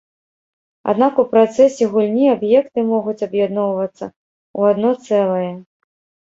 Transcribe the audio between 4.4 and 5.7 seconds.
ў адно цэлае.